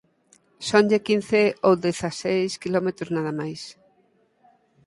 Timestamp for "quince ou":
1.07-1.73